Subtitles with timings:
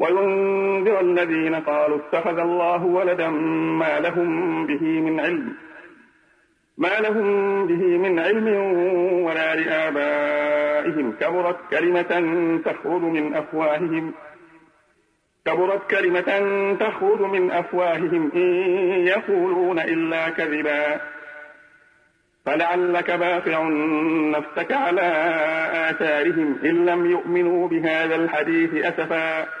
[0.00, 3.28] وينذر الذين قالوا اتخذ الله ولدا
[3.80, 5.54] ما لهم به من علم
[6.78, 8.48] ما لهم به من علم
[9.24, 11.12] ولا لآبائهم.
[11.12, 12.12] كبرت كلمة
[12.64, 14.14] تخرج من أفواههم
[15.46, 16.30] كبرت كلمة
[16.80, 18.32] تخرج من أفواههم.
[18.34, 18.50] إن
[19.06, 21.00] يقولون إلا كذبا
[22.46, 23.68] فلعلك باقع
[24.36, 25.08] نفسك على
[25.90, 26.58] آثارهم.
[26.64, 29.60] إن لم يؤمنوا بهذا الحديث أسفا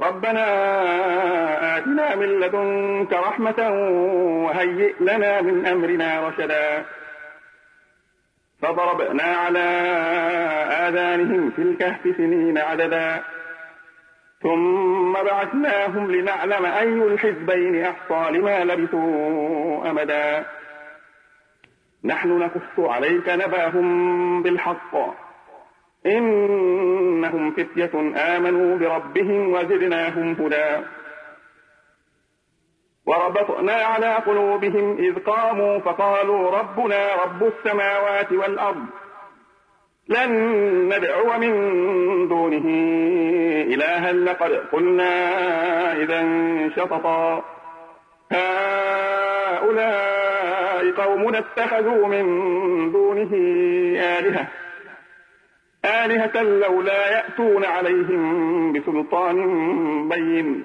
[0.00, 0.46] ربنا
[1.78, 3.70] آتنا من لدنك رحمة
[4.44, 6.84] وهيئ لنا من أمرنا رشدا.
[8.62, 9.58] فضربنا على
[10.88, 13.22] آذانهم في الكهف سنين عددا.
[14.42, 20.46] ثم بعثناهم لنعلم أي الحزبين أحصى لما لبثوا أمدا.
[22.04, 24.94] نحن نقص عليك نباهم بالحق.
[26.06, 30.84] إنهم فتية آمنوا بربهم وزدناهم هدى.
[33.06, 38.84] وربطنا على قلوبهم إذ قاموا فقالوا ربنا رب السماوات والأرض.
[40.08, 40.32] لن
[40.94, 41.52] ندعو من
[42.28, 42.64] دونه
[43.74, 45.12] إلها لقد قلنا
[45.92, 46.22] إذا
[46.76, 47.44] شططا.
[48.32, 49.98] هؤلاء
[50.90, 52.26] قومنا اتخذوا من
[52.92, 53.30] دونه
[54.18, 54.48] آلهة.
[56.04, 59.38] آلهة لولا يأتون عليهم بسلطان
[60.08, 60.64] بين.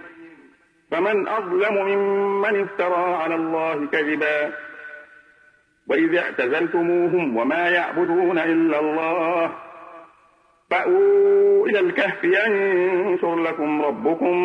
[0.92, 4.54] فمن أظلم ممن افترى على الله كذبا.
[5.88, 9.52] وإذ اعتزلتموهم وما يعبدون إلا الله.
[10.72, 14.38] فأووا إلى الكهف ينشر لكم ربكم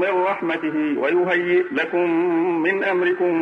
[0.00, 2.10] من رحمته ويهيئ لكم
[2.62, 3.32] من أمركم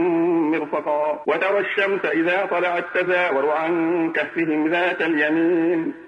[0.51, 1.23] مرفقا.
[1.27, 6.04] وترى الشمس إذا طلعت تزاور عن كهفهم ذات اليمين.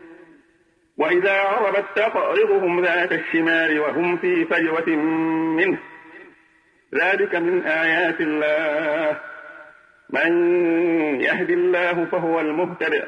[0.99, 4.97] وإذا عربت تقرضهم ذات الشمال وهم في فجوة
[5.57, 5.79] منه.
[6.95, 9.17] ذلك من آيات الله.
[10.11, 10.61] من
[11.21, 13.05] يهد الله فهو المهتدئ.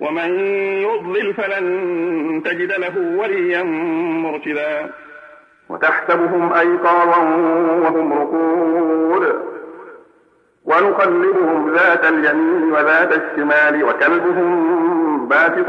[0.00, 0.40] ومن
[0.80, 3.62] يضلل فلن تجد له وليا
[4.22, 4.90] مرشدا.
[5.68, 7.18] وتحسبهم أيقاظا
[7.82, 9.48] وهم رقود.
[10.64, 15.68] ونقلبهم ذات اليمين وذات الشمال وكلبهم باسط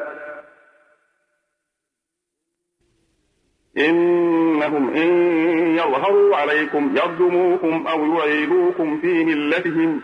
[3.77, 5.09] إنهم إن
[5.77, 10.01] يظهروا عليكم يرجموكم أو يعيدوكم في ملتهم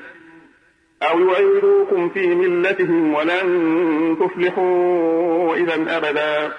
[1.03, 6.53] أو يعيدوكم في ملتهم ولن تفلحوا إذا أبدا.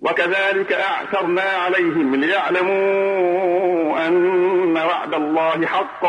[0.00, 6.04] وكذلك أعثرنا عليهم ليعلموا أن وعد الله حق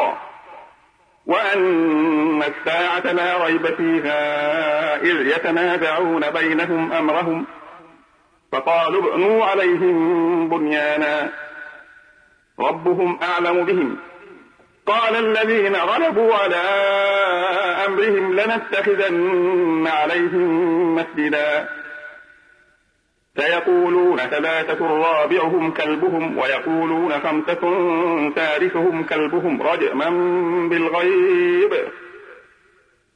[1.26, 7.46] وأن الساعة لا ريب فيها إذ يتنازعون بينهم أمرهم
[8.56, 11.30] فقالوا ابنوا عليهم بنيانا.
[12.60, 13.98] ربهم أعلم بهم.
[14.86, 16.56] قال الذين غلبوا على
[17.86, 21.70] أمرهم لنتخذن عليهم مسجدا.
[23.38, 27.62] سيقولون ثلاثة رابعهم كلبهم ويقولون خمسة
[28.36, 30.10] ثالثهم كلبهم رجما
[30.70, 31.74] بالغيب.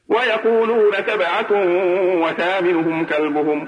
[0.08, 1.52] ويقولون سبعة
[2.22, 3.68] وثامنهم كلبهم.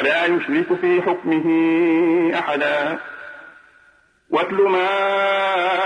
[0.00, 1.46] ولا يشرك في حكمه
[2.38, 2.98] أحدا.
[4.30, 4.88] واتل ما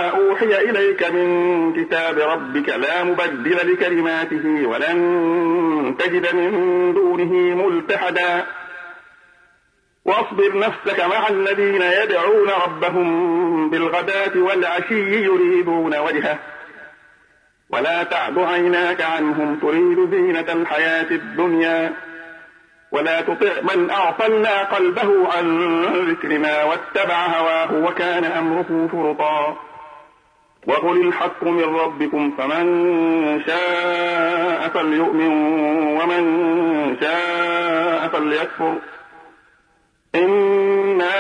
[0.09, 6.53] أوحي إليك من كتاب ربك لا مبدل لكلماته ولن تجد من
[6.95, 7.33] دونه
[7.67, 8.47] ملتحدا.
[10.05, 16.39] واصبر نفسك مع الذين يدعون ربهم بالغداة والعشي يريدون وجهه.
[17.71, 21.93] ولا تعد عيناك عنهم تريد زينة الحياة الدنيا.
[22.95, 29.57] ولا تطع من أغفلنا قلبه عن ذكرنا واتبع هواه وكان أمره فرطا
[30.67, 32.65] وقل الحق من ربكم فمن
[33.47, 35.33] شاء فليؤمن
[36.01, 36.25] ومن
[37.01, 38.75] شاء فليكفر.
[40.15, 41.15] إنا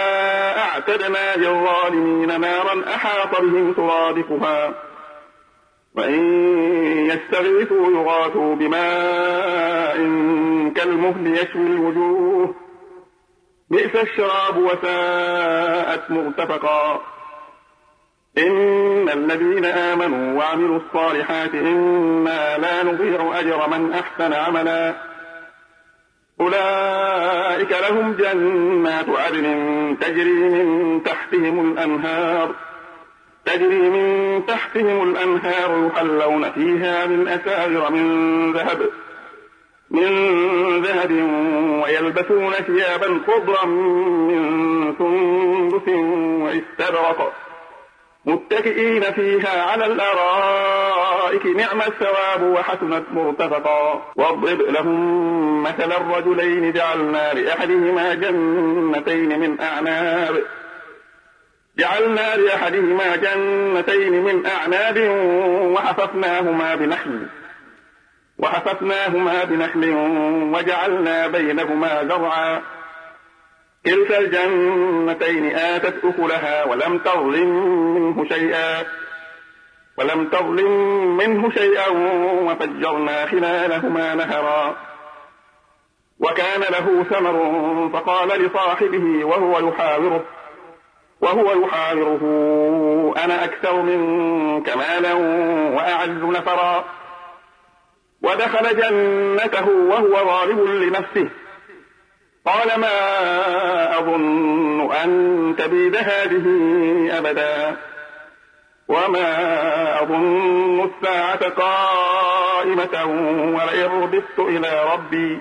[0.58, 4.74] أعتدنا للظالمين نارا أحاط بهم سرادقها.
[5.94, 6.25] وإن
[7.06, 9.96] يستغيثوا يغاثوا بماء
[10.75, 12.55] كالمهل يشوي الوجوه.
[13.70, 17.00] بئس الشراب وساءت مرتفقا.
[18.38, 24.94] إن الذين آمنوا وعملوا الصالحات إنا لا نضيع أجر من أحسن عملا.
[26.41, 32.55] أولئك لهم جنات عدن تجري من تحتهم الأنهار.
[33.46, 38.91] تجري من تحتهم الأنهار يحلون فيها من أساور من ذهب
[39.91, 41.11] من ذهب
[41.82, 45.88] ويلبسون ثيابا خضرا من سندس
[46.44, 47.32] واستبرق.
[48.25, 54.02] متكئين فيها على الأرائك نعم الثواب وحسنت مرتفقا.
[54.17, 60.43] واضرب لهم مثل الرجلين جعلنا لأحدهما جنتين من أعناب.
[61.78, 64.98] جعلنا لأحدهما جنتين من أعناب
[65.74, 67.26] وحففناهما بنخل
[68.38, 69.90] وحففناهما بنخل
[70.54, 72.62] وجعلنا بينهما زرعا.
[73.86, 77.48] كلتا الجنتين آتت أكلها ولم تظلم
[77.94, 78.84] منه شيئا
[79.98, 80.70] ولم تظلم
[81.16, 81.88] منه شيئا
[82.46, 84.76] وفجرنا خلالهما نهرا.
[86.18, 90.24] وكان له ثمر فقال لصاحبه وهو يحاوره
[91.20, 92.24] وهو يحاوره.
[93.24, 95.12] أنا أكثر منك مالا
[95.76, 96.84] وأعز نفرا.
[98.22, 101.30] ودخل جنته وهو ظالم لنفسه.
[102.46, 106.46] قال ما أظن أن تبيد هذه
[107.18, 107.76] أبدا.
[108.88, 113.04] وما أظن الساعة قائمة
[113.56, 115.40] ولئن رددت إلى ربي.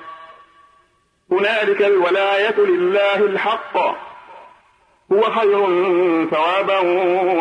[1.31, 3.77] هنالك الولاية لله الحق.
[5.11, 5.65] هو خير
[6.29, 6.79] ثوابا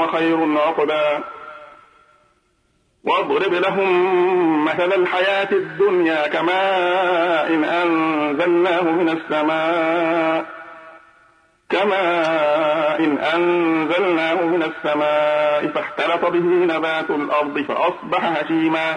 [0.03, 1.25] وخير عقبا.
[3.05, 10.47] واضرب لهم مثل الحياة الدنيا كماء إن أنزلناه من السماء
[11.71, 16.45] كماء إن أنزلناه من السماء فاختلط به
[16.77, 18.95] نبات الأرض فأصبح هشيما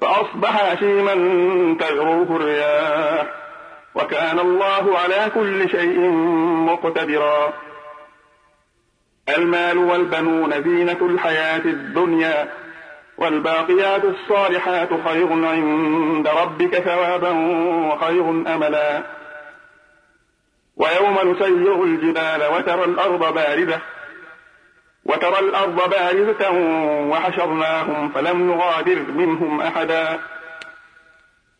[0.00, 1.14] فأصبح هشيما
[1.80, 3.43] تغروه الرياح.
[3.94, 5.98] وكان الله على كل شيء
[6.68, 7.52] مقتدرا.
[9.28, 12.48] المال والبنون زينة الحياة الدنيا
[13.18, 17.30] والباقيات الصالحات خير عند ربك ثوابا
[17.88, 19.02] وخير أملا.
[20.76, 23.80] ويوم نسير الجبال وترى الأرض باردة
[25.04, 26.50] وترى الأرض بارزة
[27.10, 30.20] وحشرناهم فلم نغادر منهم أحدا.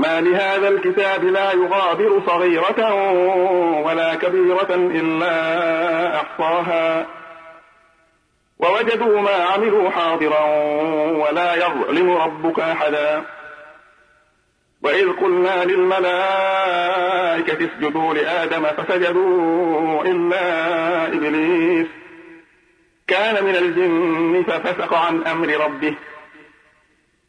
[0.00, 2.94] ما لهذا الكتاب لا يغادر صغيرة
[3.84, 5.34] ولا كبيرة إلا
[6.16, 7.06] أحصاها.
[8.58, 10.44] ووجدوا ما عملوا حاضرا
[11.10, 13.22] ولا يظلم ربك أحدا.
[14.82, 16.08] وإذ قلنا للملائكة
[17.66, 21.86] اسجدوا لآدم فسجدوا إلا إبليس.
[23.06, 25.94] كان من الجن ففسق عن أمر ربه.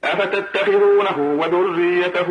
[0.03, 2.27] أفتتخذونه وذريته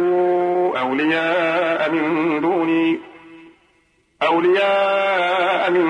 [0.80, 3.00] أولياء من دوني؟
[4.22, 5.86] أولياء من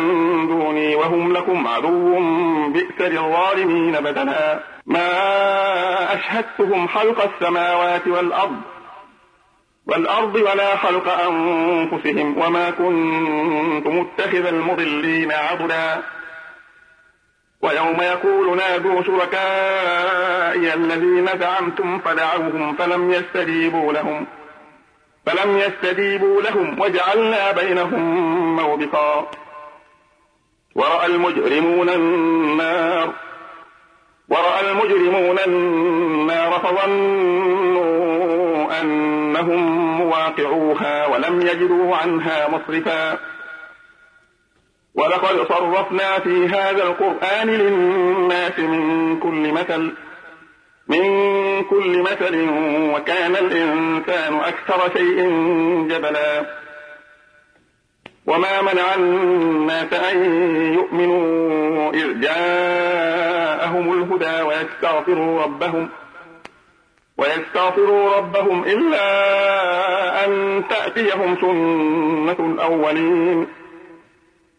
[0.48, 2.18] دوني وهم لكم عدو
[2.68, 5.08] بئس للظالمين بدلا ما
[6.14, 8.60] أشهدتهم خلق السماوات والأرض
[9.86, 16.02] والأرض ولا خلق أنفسهم وما كنت متخذ المضلين عضدا.
[17.62, 24.26] ويوم يقول نادوا شركائي الذين زعمتم فدعوهم فلم يستجيبوا لهم.
[25.26, 29.30] فلم يستجيبوا لهم وجعلنا بينهم موبقا.
[30.74, 33.12] ورأى المجرمون النار.
[34.28, 37.90] ورأى المجرمون النار فظنوا
[38.80, 39.60] أنهم
[39.98, 43.29] مواقعوها ولم يجدوا عنها مصرفا.
[44.94, 49.92] ولقد صرفنا في هذا القرآن للناس من كل مثل
[50.88, 51.04] من
[51.64, 52.48] كل مثل
[52.94, 55.16] وكان الإنسان أكثر شيء
[55.88, 56.60] جبلا
[58.26, 60.24] وما منع الناس أن
[60.74, 65.88] يؤمنوا إذ جاءهم الهدى ويستغفروا ربهم
[67.18, 69.04] ويستغفروا ربهم إلا
[70.24, 73.59] أن تأتيهم سنة الأولين.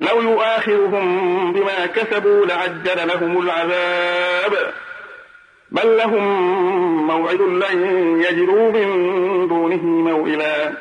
[0.00, 4.72] لو يؤاخذهم بما كسبوا لعجل لهم العذاب.
[5.70, 6.26] بل لهم
[7.06, 7.78] موعد لن
[8.22, 10.72] يجدوا من دونه موئلا.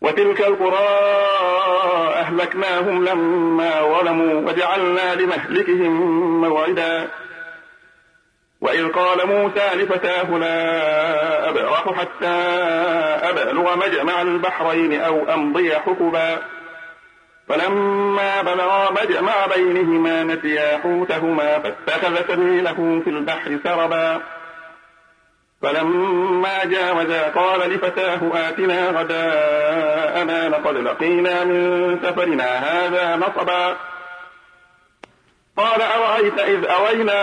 [0.00, 0.88] وتلك القرى
[2.14, 5.90] أهلكناهم لما ظلموا وجعلنا لمهلكهم
[6.40, 7.08] موعدا.
[8.60, 12.26] وإذ قال موسى لفتاه لا أبرح حتى
[13.22, 16.57] أبلغ مجمع البحرين أو أمضي حقبا.
[17.48, 24.20] فلما بلغا مجمع بينهما نسيا حوتهما فاتخذ سبيله في البحر سربا.
[25.62, 33.76] فلما جاوزا قال لفتاه آتنا غداءنا لقد لقينا من سفرنا هذا نصبا.
[35.56, 37.20] قال أرأيت إذ أوينا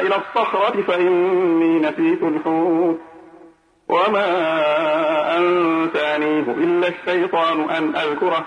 [0.00, 3.00] إلى الصخرة فإني نسيت الحوت.
[3.88, 4.28] وما
[5.36, 8.46] أنسانيه إلا الشيطان أن أذكره.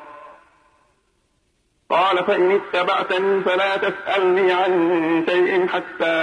[1.91, 6.15] قال فإن اتبعتني فلا تسألني عن شيء حتى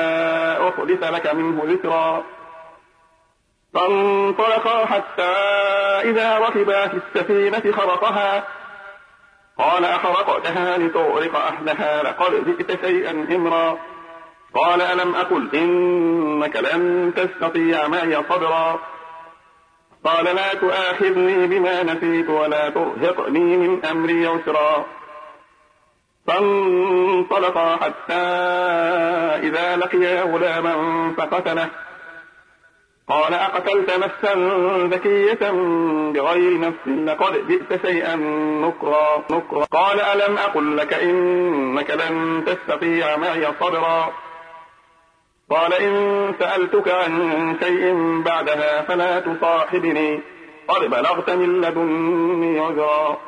[0.68, 2.24] أحدث لك منه ذكرا.
[3.74, 5.22] فانطلقا حتى
[6.10, 8.44] إذا ركبا في السفينة خرقها.
[9.58, 13.78] قال أخرقتها لتغرق أهلها لقد جئت شيئا إمرا.
[14.54, 18.78] قال ألم أقل إنك لن تستطيع معي صبرا.
[20.04, 24.97] قال لا تؤاخذني بما نسيت ولا ترهقني من أمري يسرا.
[26.28, 28.14] فانطلقا حتى
[29.48, 30.74] إذا لقيا غلاما
[31.18, 31.68] فقتله.
[33.08, 34.34] قال أقتلت نفسا
[34.84, 35.50] ذكية
[36.12, 38.16] بغير نفس لقد جئت شيئا
[38.62, 39.64] نكرا نكرا.
[39.64, 44.12] قال ألم أقل لك إنك لن تستطيع معي صبرا؟
[45.50, 50.20] قال إن سألتك عن شيء بعدها فلا تصاحبني
[50.68, 53.27] قد بلغت من لدني عذرا.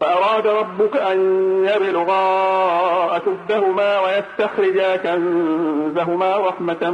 [0.00, 1.18] فأراد ربك أن
[1.64, 6.90] يبلغا أشدهما ويستخرجا كنزهما رحمة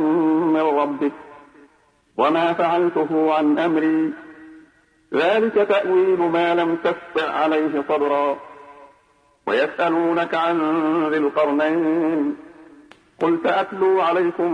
[0.46, 1.12] من ربك.
[2.16, 4.12] وما فعلته عن أمري.
[5.14, 8.36] ذلك تأويل ما لم تستطع عليه صبرا
[9.46, 10.58] ويسألونك عن
[11.10, 12.36] ذي القرنين.
[13.22, 14.52] قل سأتلو عليكم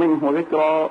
[0.00, 0.90] منه ذكرا.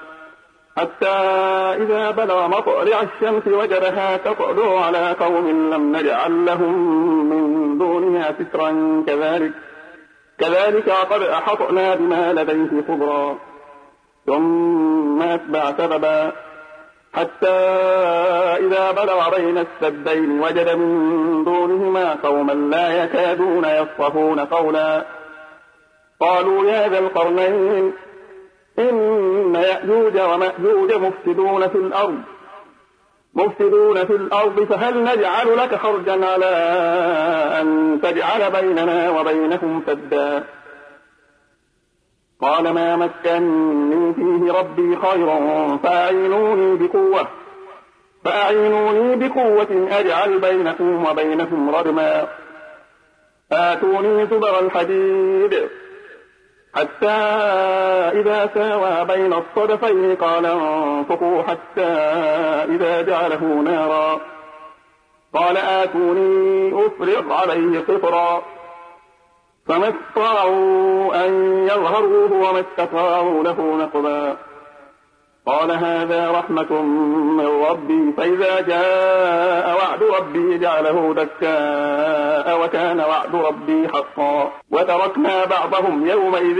[0.77, 1.07] حتى
[1.83, 6.75] إذا بلغ مطلع الشمس وجدها تطلع على قوم لم نجعل لهم
[7.29, 9.51] من دونها سترا كذلك.
[10.39, 13.37] كذلك وقد أحطنا بما لديه خبرا.
[14.25, 16.31] ثم أتبع سببا.
[17.13, 17.55] حتى
[18.59, 25.05] إذا بلغ بين السدين وجد من دونهما قوما لا يكادون يفقهون قولا.
[26.19, 27.93] قالوا يا ذا القرنين
[28.79, 32.21] إن يأجوج ومأجوج مفسدون في الأرض.
[33.33, 36.45] مفسدون في الأرض فهل نجعل لك خرجا على
[37.61, 40.43] أن تجعل بيننا وبينهم سدا؟
[42.41, 47.27] قال ما مكنني فيه ربي خيرا فأعينوني بقوة.
[48.25, 52.27] فأعينوني بقوة أجعل بينكم وبينهم ردما.
[53.51, 55.69] آتوني زبر الحديد.
[56.75, 57.11] حتى
[58.19, 61.87] إذا ساوى بين الصدفين قال انفقوا حتى
[62.75, 64.19] إذا جعله نارا.
[65.33, 68.41] قال آتوني أفرغ عليه قطرا.
[69.67, 74.37] فما استطاعوا أن يظهروه وما استطاعوا له نقبا.
[75.45, 76.81] قال هذا رحمة
[77.37, 84.51] من ربي فإذا جاء وعد ربي جعله دكاء وكان وعد ربي حقا.
[84.71, 86.57] وتركنا بعضهم يومئذ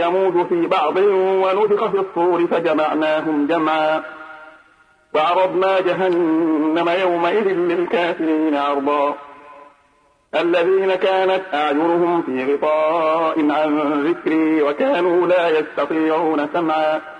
[0.00, 0.96] يموج في بعض
[1.42, 4.02] ونفخ في الصور فجمعناهم جمعا.
[5.14, 9.14] وعرضنا جهنم يومئذ للكافرين عرضا.
[10.34, 17.19] الذين كانت أعينهم في غطاء عن ذكري وكانوا لا يستطيعون سمعا.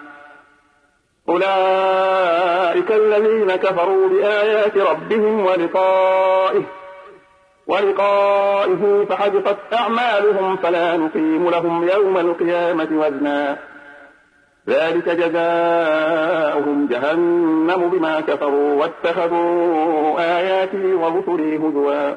[1.31, 6.63] أولئك الذين كفروا بآيات ربهم ولقائه
[7.67, 13.57] ولقائه فحدثت أعمالهم فلا نقيم لهم يوم القيامة وزنا.
[14.67, 22.15] ذلك جزاؤهم جهنم بما كفروا واتخذوا آياتي ورسلي هزوا.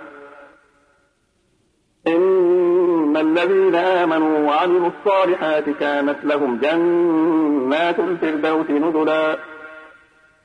[2.07, 7.34] إن الذين آمنوا وعملوا الصالحات كانت لهم جنات
[7.99, 9.37] الفردوس نزلا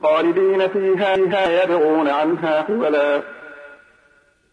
[0.04, 3.22] خالدين فيها فيها يبغون عنها حولا.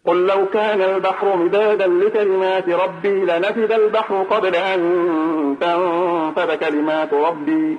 [0.07, 7.77] قل لو كان البحر مدادا لكلمات ربي لنفد البحر قبل أن تنفذ كلمات ربي.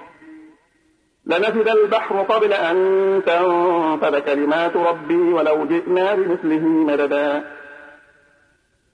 [1.25, 2.77] لنفد البحر قبل أن
[3.25, 7.43] تنفذ كلمات ربي ولو جئنا بمثله مددا.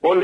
[0.03, 0.23] قل